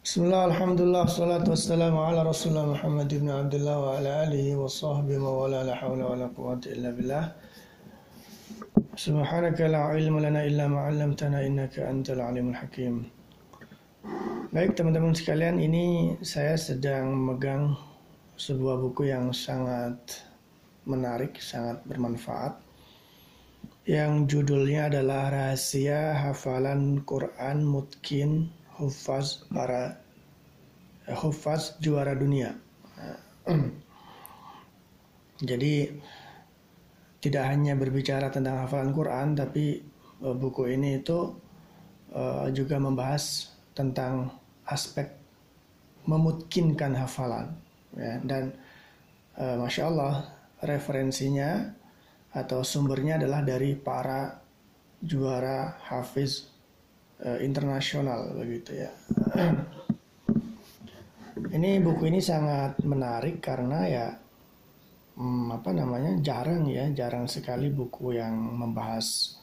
[0.00, 5.44] Bismillah, alhamdulillah, salatu wassalamu ala rasulullah Muhammad ibn Abdullah wa ala alihi wa sahbihi wa
[5.44, 7.36] wala la hawla wa la quwwata illa billah.
[8.96, 13.12] Subhanaka la ilma lana illa ma'allamtana innaka antal alimul hakim.
[14.56, 17.76] Baik teman-teman sekalian, ini saya sedang memegang
[18.40, 20.24] sebuah buku yang sangat
[20.88, 22.56] menarik, sangat bermanfaat
[23.84, 28.48] yang judulnya adalah Rahasia Hafalan Quran Mutkin
[28.80, 30.00] Hufaz para
[31.20, 32.56] Hufaz juara dunia.
[35.48, 35.92] Jadi
[37.20, 39.84] tidak hanya berbicara tentang hafalan Quran, tapi
[40.24, 41.36] uh, buku ini itu
[42.16, 44.32] uh, juga membahas tentang
[44.64, 45.12] aspek
[46.08, 47.52] memutkinkan hafalan.
[47.92, 48.54] Ya, dan
[49.40, 51.72] masya Allah referensinya
[52.30, 54.38] atau sumbernya adalah dari para
[55.02, 56.49] juara hafiz
[57.24, 58.90] uh, internasional begitu ya.
[61.56, 64.06] ini buku ini sangat menarik karena ya
[65.16, 69.36] hmm, apa namanya jarang ya jarang sekali buku yang membahas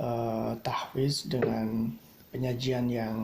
[0.00, 1.92] uh, tahfiz dengan
[2.30, 3.16] penyajian yang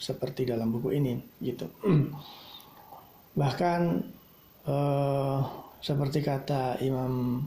[0.00, 1.68] seperti dalam buku ini gitu.
[3.40, 3.80] Bahkan
[4.68, 5.38] uh,
[5.80, 7.44] seperti kata Imam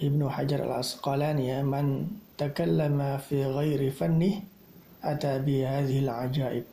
[0.00, 2.08] Ibnu Hajar Al-Asqalani ya, man
[2.40, 4.40] takallama fi ghairi fannih
[5.04, 6.64] ata bi hadhil ajaib.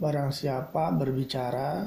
[0.00, 1.84] Barang siapa berbicara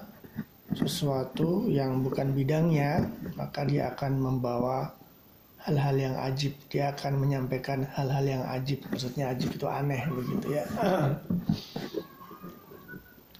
[0.77, 4.93] sesuatu yang bukan bidangnya, maka dia akan membawa
[5.65, 6.53] hal-hal yang ajib.
[6.69, 8.85] Dia akan menyampaikan hal-hal yang ajib.
[8.93, 10.69] Maksudnya ajib itu aneh begitu ya.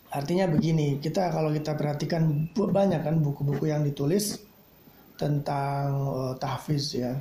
[0.09, 4.41] Artinya begini, kita kalau kita perhatikan banyak kan buku-buku yang ditulis
[5.15, 7.13] tentang uh, tahfiz ya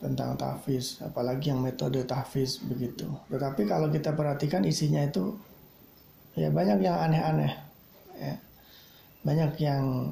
[0.00, 3.04] tentang tahfiz, apalagi yang metode tahfiz begitu.
[3.28, 5.36] Tetapi kalau kita perhatikan isinya itu
[6.32, 7.52] ya banyak yang aneh-aneh,
[8.16, 8.34] ya.
[9.20, 10.08] banyak yang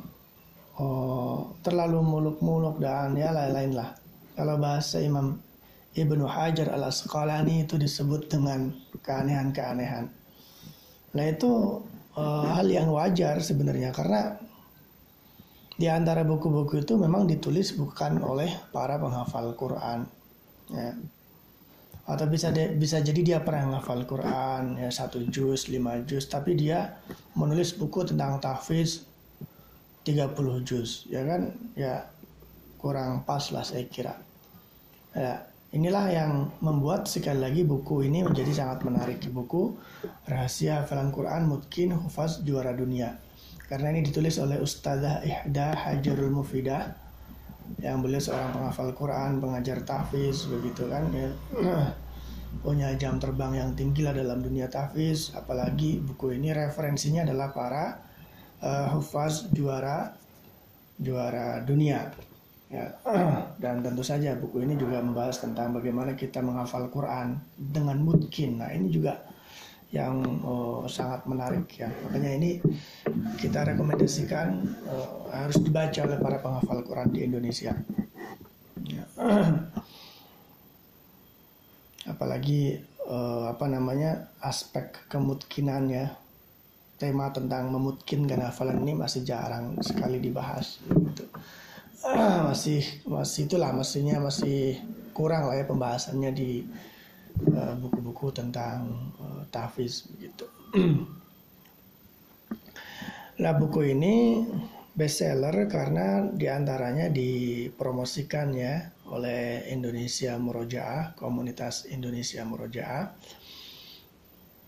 [0.77, 3.97] oh, terlalu muluk-muluk dan ya lain-lain lah.
[4.37, 5.41] Kalau bahasa Imam
[5.97, 8.69] Ibnu Hajar al Asqalani itu disebut dengan
[9.01, 10.13] keanehan-keanehan.
[11.17, 11.81] Nah itu
[12.13, 14.37] uh, hal yang wajar sebenarnya karena
[15.79, 20.11] di antara buku-buku itu memang ditulis bukan oleh para penghafal Quran,
[20.75, 20.91] ya.
[22.09, 26.59] Atau bisa de, bisa jadi dia pernah menghafal Quran ya satu juz, lima juz, tapi
[26.59, 26.99] dia
[27.39, 29.07] menulis buku tentang tahfiz
[30.03, 30.35] 30
[30.67, 31.55] juz, ya kan?
[31.79, 32.11] Ya
[32.83, 34.19] kurang pas lah saya kira.
[35.15, 39.23] Ya, inilah yang membuat sekali lagi buku ini menjadi sangat menarik.
[39.31, 39.79] Buku
[40.27, 43.28] Rahasia Hafalan Quran Mutkin Hufaz Juara Dunia
[43.69, 46.89] karena ini ditulis oleh Ustazah Ihda Hajarul Mufidah
[47.85, 51.05] yang beliau seorang penghafal Quran, pengajar tahfiz begitu kan.
[51.13, 51.29] Ya.
[52.65, 55.37] punya jam terbang yang tinggi lah dalam dunia tahfiz.
[55.37, 58.01] Apalagi buku ini referensinya adalah para
[58.65, 60.17] uh, hufaz juara
[60.97, 62.09] juara dunia.
[62.73, 62.97] Ya
[63.63, 68.69] dan tentu saja buku ini juga membahas tentang bagaimana kita menghafal Quran dengan mungkin nah
[68.69, 69.28] ini juga
[69.89, 71.89] yang oh, sangat menarik ya.
[72.05, 72.61] Makanya ini
[73.41, 74.49] kita rekomendasikan
[74.85, 77.73] uh, harus dibaca oleh para penghafal Quran di Indonesia.
[78.85, 79.05] Ya.
[82.13, 82.77] Apalagi
[83.09, 86.07] uh, apa namanya aspek kemungkinan ya.
[86.99, 91.25] Tema tentang memutkinkan hafalan ini masih jarang sekali dibahas gitu.
[92.05, 94.83] Uh, masih masih itulah maksudnya masih
[95.15, 96.67] kurang lah ya pembahasannya di
[97.39, 98.91] Eh, buku-buku uh, tentang
[99.23, 100.47] uh, tahfiz begitu.
[103.43, 104.45] nah buku ini
[104.99, 113.15] bestseller karena di antaranya dipromosikan ya oleh Indonesia Murojaah, komunitas Indonesia Murojaah.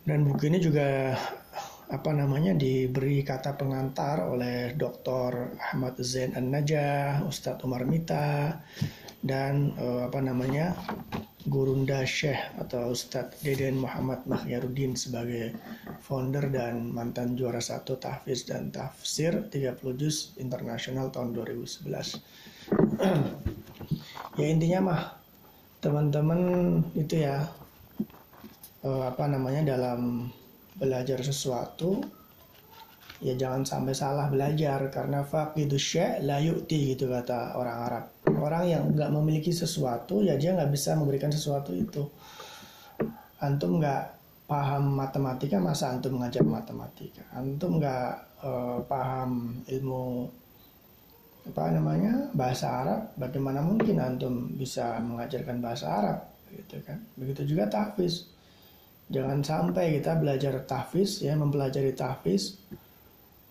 [0.06, 1.12] Dan buku ini juga
[1.90, 5.58] apa namanya diberi kata pengantar oleh Dr.
[5.58, 8.62] Ahmad Zain An-Najah, Ustadz Umar Mita,
[9.20, 10.78] dan uh, apa namanya
[11.48, 15.56] Gurunda Syekh atau Ustadz Deden Muhammad Mahyarudin sebagai
[16.04, 21.88] founder dan mantan juara satu tahfiz dan tafsir 30 juz internasional tahun 2011.
[24.40, 25.02] ya intinya mah
[25.80, 26.40] teman-teman
[26.92, 27.48] itu ya
[28.84, 30.28] eh, apa namanya dalam
[30.76, 32.04] belajar sesuatu
[33.20, 38.04] ya jangan sampai salah belajar karena faqidu syai' la yu'ti gitu kata orang Arab.
[38.40, 42.08] Orang yang nggak memiliki sesuatu ya dia nggak bisa memberikan sesuatu itu.
[43.40, 44.20] Antum nggak
[44.50, 47.22] paham matematika masa antum mengajar matematika.
[47.36, 50.26] Antum nggak uh, paham ilmu
[51.40, 56.18] apa namanya bahasa Arab, bagaimana mungkin antum bisa mengajarkan bahasa Arab
[56.52, 57.00] gitu kan?
[57.16, 58.28] Begitu juga tahfiz.
[59.10, 62.60] Jangan sampai kita belajar tahfiz ya, mempelajari tahfiz,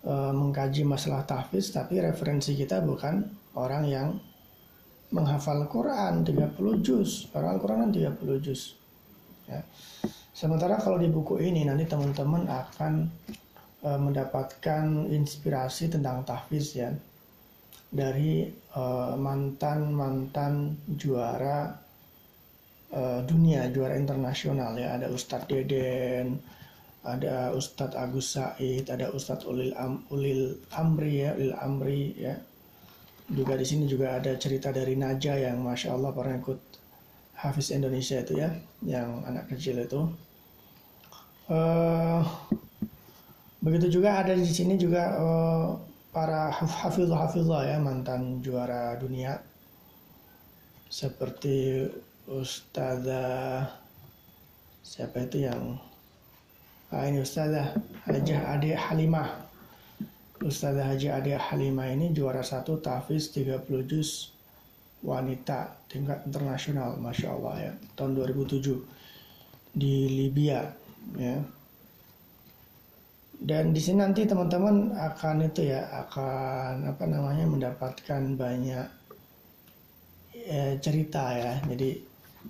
[0.03, 3.27] e, mengkaji masalah tahfiz tapi referensi kita bukan
[3.59, 4.07] orang yang
[5.09, 7.29] menghafal Quran 30 juz.
[7.33, 8.77] Orang Quran 30 juz.
[9.49, 9.65] Ya.
[10.33, 13.09] Sementara kalau di buku ini nanti teman-teman akan
[13.83, 16.93] e, mendapatkan inspirasi tentang tahfiz ya
[17.89, 21.73] dari eh, mantan-mantan juara
[22.93, 24.97] uh, dunia, juara internasional ya.
[24.97, 26.37] Ada Ustadz Deden,
[27.01, 32.37] ada Ustadz Agus Said, ada Ustadz Ulil, Am, Ulil Amri ya, Ulil Amri ya.
[33.29, 36.59] Juga di sini juga ada cerita dari Naja yang masya Allah pernah ikut
[37.39, 38.49] Hafiz Indonesia itu ya,
[38.83, 40.01] yang anak kecil itu.
[41.49, 42.21] Uh,
[43.61, 45.77] begitu juga ada di sini juga uh,
[46.09, 49.37] para hafizah-hafizah ya mantan juara dunia
[50.89, 51.85] seperti
[52.29, 53.65] Ustazah
[54.81, 55.77] siapa itu yang
[56.89, 59.48] ah, ini Ustazah Haji Ade Halimah
[60.39, 64.31] Ustazah Haji Ade Halimah ini juara satu Tafiz 30 juz
[65.03, 67.71] wanita tingkat internasional Masya Allah ya.
[67.99, 68.79] Tahun 2007
[69.75, 70.63] di Libya
[71.19, 71.43] ya.
[73.39, 78.87] Dan di sini nanti teman-teman akan itu ya akan apa namanya mendapatkan banyak
[80.39, 81.59] eh, cerita ya.
[81.67, 81.99] Jadi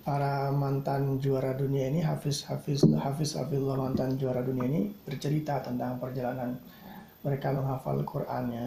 [0.06, 5.98] para mantan juara dunia ini Hafiz Hafiz Hafiz Hafizullah mantan juara dunia ini bercerita tentang
[5.98, 6.54] perjalanan
[7.20, 8.66] mereka menghafal Quran ya,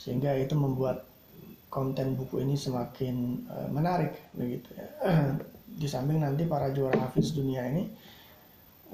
[0.00, 1.10] sehingga itu membuat
[1.70, 4.88] konten buku ini semakin uh, menarik begitu ya.
[5.80, 7.86] Di samping nanti para juara Hafiz dunia ini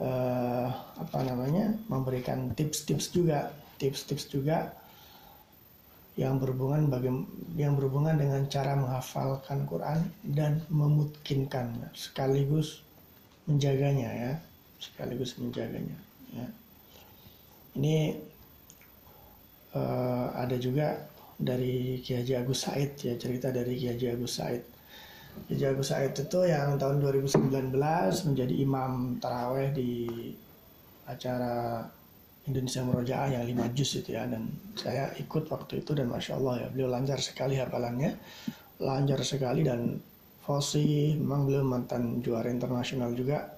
[0.02, 0.68] uh,
[1.00, 3.48] apa namanya memberikan tips-tips juga
[3.80, 4.76] tips-tips juga
[6.20, 7.12] yang berhubungan bagi
[7.56, 12.84] yang berhubungan dengan cara menghafalkan Quran dan memutkinkan sekaligus
[13.48, 14.32] menjaganya ya.
[14.76, 15.96] Sekaligus menjaganya
[16.36, 16.44] ya
[17.76, 18.16] ini
[19.76, 20.96] uh, ada juga
[21.36, 24.62] dari Kiai Haji Agus Said ya cerita dari Kiai Haji Agus Said.
[25.52, 27.76] Jago Said itu yang tahun 2019
[28.32, 30.08] menjadi imam taraweh di
[31.04, 31.84] acara
[32.48, 34.24] Indonesia Merojaah yang 5 juz itu ya.
[34.24, 38.16] Dan saya ikut waktu itu dan masya Allah ya beliau lancar sekali hafalannya
[38.80, 40.00] lancar sekali dan
[40.44, 43.56] fasih memang beliau mantan juara internasional juga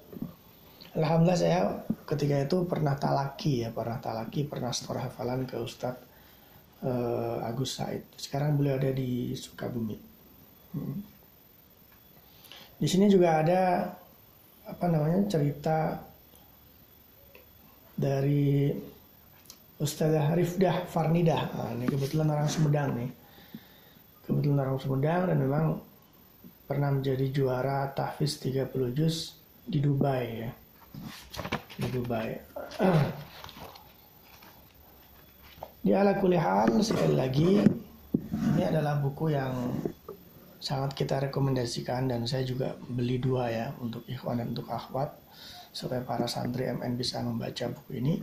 [0.97, 1.61] Alhamdulillah saya
[2.09, 6.01] ketika itu pernah talaki ya pernah talaki pernah setor hafalan ke Ustadz
[6.81, 9.97] uh, Agus Said sekarang beliau ada di Sukabumi
[10.73, 11.19] hmm.
[12.79, 13.91] Di sini juga ada
[14.63, 15.99] apa namanya cerita
[17.91, 18.71] dari
[19.75, 21.43] Ustazah Rifdah Farnidah.
[21.59, 23.11] Nah, ini kebetulan orang Sumedang nih.
[24.23, 25.65] Kebetulan orang Sumedang dan memang
[26.63, 29.35] pernah menjadi juara tahfiz 30 juz
[29.67, 30.51] di Dubai ya.
[31.79, 32.39] Di Dubai.
[35.85, 37.63] Di ala kulihal sekali lagi
[38.59, 39.55] ini adalah buku yang
[40.59, 45.15] sangat kita rekomendasikan dan saya juga beli dua ya untuk ikhwan dan untuk akhwat
[45.71, 48.19] supaya para santri MN bisa membaca buku ini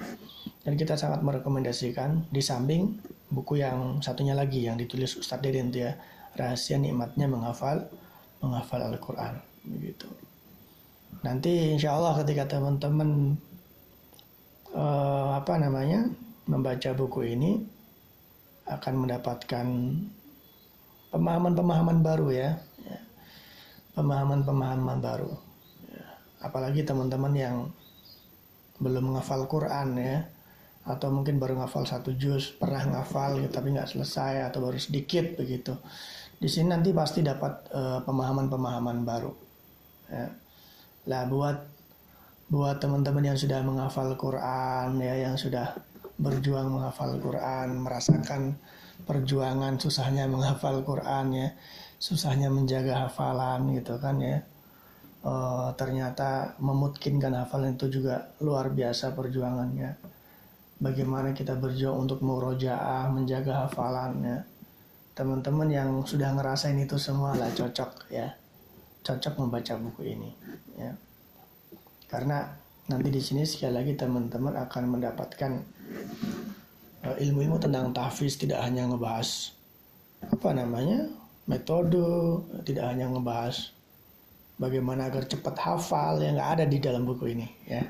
[0.61, 3.01] dan kita sangat merekomendasikan di samping
[3.33, 5.97] buku yang satunya lagi yang ditulis Ustadz Deden ya
[6.37, 7.89] rahasia nikmatnya menghafal
[8.45, 10.05] menghafal Al-Quran begitu
[11.25, 13.37] nanti insya Allah ketika teman-teman
[14.75, 16.11] uh, apa namanya
[16.51, 17.63] membaca buku ini
[18.67, 19.67] akan mendapatkan
[21.15, 22.51] pemahaman-pemahaman baru ya,
[23.95, 25.33] pemahaman-pemahaman baru.
[26.43, 27.57] Apalagi teman-teman yang
[28.83, 30.27] belum menghafal Quran ya
[30.87, 35.35] atau mungkin baru ngafal satu juz pernah ngafal gitu, tapi nggak selesai atau baru sedikit
[35.35, 35.75] begitu.
[36.37, 38.05] Di sini nanti pasti dapat pemahaman
[38.47, 39.33] pemahaman-pemahaman baru
[40.11, 40.27] ya.
[41.07, 41.59] Lah buat
[42.47, 45.75] buat teman-teman yang sudah menghafal Quran ya yang sudah
[46.19, 48.55] berjuang menghafal Quran merasakan
[49.03, 51.49] perjuangan susahnya menghafal Quran ya
[51.97, 54.45] susahnya menjaga hafalan gitu kan ya.
[55.25, 55.33] E,
[55.81, 59.97] ternyata memutkinkan hafalan itu juga luar biasa perjuangannya.
[60.77, 64.45] Bagaimana kita berjuang untuk murojaah menjaga hafalannya
[65.17, 68.37] teman-teman yang sudah ngerasain itu semua lah cocok ya
[69.07, 70.31] cocok membaca buku ini
[70.75, 70.91] ya.
[72.11, 72.43] Karena
[72.91, 75.53] nanti di sini sekali lagi teman-teman akan mendapatkan
[77.07, 79.55] Eh, ilmu-ilmu tentang tahfiz tidak hanya ngebahas
[80.27, 81.07] apa namanya
[81.47, 82.03] metode
[82.67, 83.71] tidak hanya ngebahas
[84.59, 87.87] bagaimana agar cepat hafal yang nggak ada di dalam buku ini ya.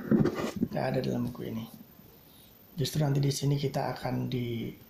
[0.68, 1.64] Nggak ada dalam buku ini.
[2.76, 4.85] Justru nanti di sini kita akan dipahamkan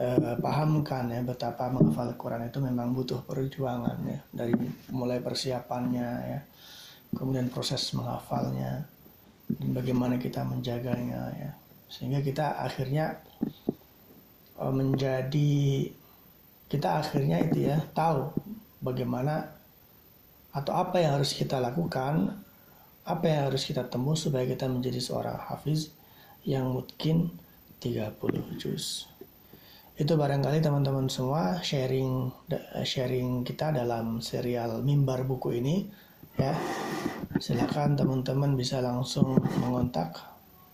[0.00, 4.56] eh, uh, ya betapa menghafal Quran itu memang butuh perjuangan ya dari
[4.88, 6.40] mulai persiapannya ya
[7.12, 8.86] kemudian proses menghafalnya
[9.58, 11.50] dan bagaimana kita menjaganya ya.
[11.90, 13.18] Sehingga kita akhirnya
[14.62, 15.90] uh, menjadi
[16.70, 18.30] kita akhirnya itu ya tahu
[18.78, 19.50] bagaimana
[20.54, 22.38] atau apa yang harus kita lakukan
[23.02, 25.90] apa yang harus kita tembus supaya kita menjadi seorang hafiz
[26.46, 27.34] yang mungkin
[27.82, 28.14] 30
[28.54, 29.10] juz
[30.00, 32.32] itu barangkali teman-teman semua sharing
[32.88, 35.84] sharing kita dalam serial mimbar buku ini
[36.40, 36.56] ya
[37.36, 40.16] silakan teman-teman bisa langsung mengontak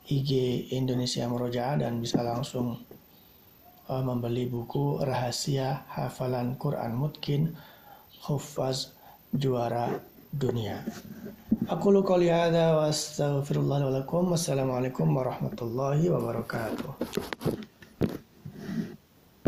[0.07, 0.31] IG
[0.79, 2.79] Indonesia Meroja dan bisa langsung
[3.91, 7.51] uh, membeli buku rahasia hafalan Quran Mutkin
[8.23, 8.95] Hufaz
[9.35, 9.91] juara
[10.31, 10.87] dunia.
[11.67, 12.87] Aku lu qouli wa.
[14.31, 16.95] Wassalamualaikum warahmatullahi wabarakatuh.